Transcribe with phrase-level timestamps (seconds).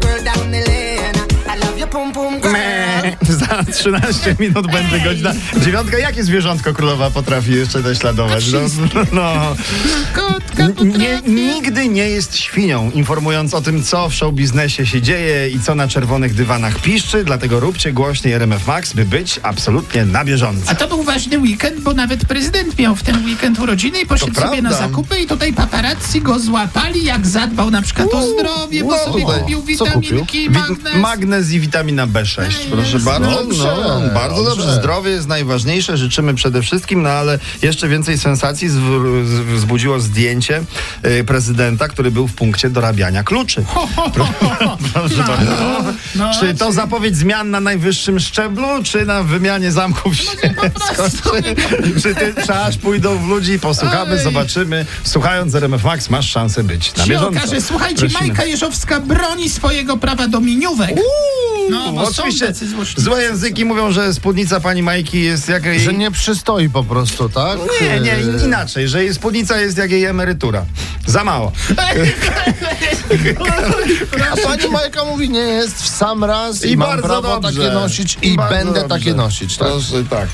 [0.00, 1.14] Girl down the lane.
[1.46, 2.52] I love your boom boom girl.
[2.52, 2.83] Man.
[3.40, 5.32] Za 13 minut będzie godzina
[5.64, 5.98] dziewiątka.
[5.98, 8.44] Jakie zwierzątko królowa potrafi jeszcze naśladować?
[8.52, 8.60] No,
[9.12, 9.56] no.
[10.14, 15.02] Kotka N- Nie, nigdy nie jest świnią, informując o tym, co w show biznesie się
[15.02, 20.04] dzieje i co na czerwonych dywanach piszczy, dlatego róbcie głośniej RMF Max, by być absolutnie
[20.04, 20.70] na bieżąco.
[20.70, 24.32] A to był ważny weekend, bo nawet prezydent miał w ten weekend urodziny i poszedł
[24.32, 28.84] To sobie na zakupy i tutaj paparazzi go złapali, jak zadbał na przykład o zdrowie,
[28.84, 29.32] bo no, sobie no.
[29.32, 30.96] kupił witaminki, Wi- magnez.
[30.96, 32.42] Magnez i witamina B6.
[32.70, 33.30] Proszę bardzo.
[33.30, 34.62] Dobrze, no, bardzo dobrze.
[34.62, 34.74] dobrze.
[34.74, 35.96] Zdrowie jest najważniejsze.
[35.96, 38.68] Życzymy przede wszystkim, no ale jeszcze więcej sensacji
[39.56, 40.62] wzbudziło zdjęcie
[41.06, 43.64] y, prezydenta, który był w punkcie dorabiania kluczy.
[44.92, 45.52] Proszę bardzo.
[46.14, 50.14] no, czy to zapowiedź zmian na najwyższym szczeblu, czy na wymianie zamków
[50.94, 51.30] prostu.
[51.94, 54.18] czy, czy ty czy aż pójdą w ludzi, posłuchamy, Oj.
[54.22, 54.86] zobaczymy.
[55.04, 57.38] Słuchając RMF Max masz szansę być na się bieżąco.
[57.38, 58.20] okaże, słuchajcie, Prosimy.
[58.20, 60.90] Majka Jeżowska broni swojego prawa do miniówek.
[61.70, 63.02] No, bo są Oczywiście tacy złośliwi.
[63.02, 65.80] złe języki mówią, że spódnica pani Majki jest jak jej...
[65.80, 67.58] Że nie przystoi po prostu, tak?
[67.80, 70.64] Nie, nie, E, inaczej, że jej spódnica jest jak jej emerytura.
[71.06, 71.52] Za mało.
[74.32, 77.60] A pani Majka mówi, nie jest w sam raz i, I mam bardzo prawo dobrze.
[77.62, 78.88] takie nosić i, bardzo będę dobrze.
[78.98, 79.68] takie nosić, tak?
[79.68, 80.28] Proszę, tak.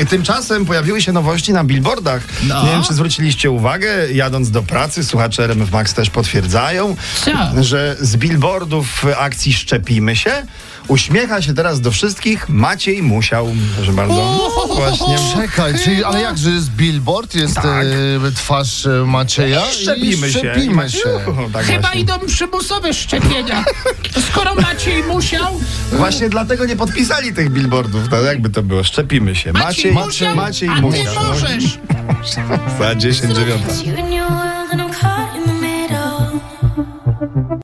[0.00, 2.22] E, Tymczasem pojawiły się nowości na billboardach.
[2.48, 2.62] No.
[2.64, 7.62] Nie wiem, czy zwróciliście uwagę, jadąc do pracy, słuchacze RMF Max też potwierdzają, Co?
[7.62, 10.42] że z billboardów akcji Szczepimy się
[10.88, 13.46] uśmiecha się teraz do wszystkich Maciej Musiał.
[13.76, 14.50] Proszę bardzo.
[14.76, 15.16] Właśnie.
[15.34, 17.84] Czekaj, czyli, ale jak, że jest billboard, jest Tak.
[18.26, 20.38] e, twarz e, Macieja Szczepimy i się.
[20.38, 20.98] szczepimy się.
[21.28, 22.00] Uhu, Tak Chyba właśnie.
[22.00, 23.64] idą przymusowe szczepienia.
[24.30, 25.60] Skoro Maciej musiał,
[25.92, 28.08] Właśnie dlatego nie podpisali tych billboardów.
[28.08, 28.84] To jakby to było?
[28.84, 29.52] Szczepimy się.
[29.52, 31.14] Maciej, Maciej, musiał, Maciej a ty musiał.
[31.28, 31.78] możesz.
[32.78, 33.72] Za 10 dziewiąta.
[33.84, 33.94] You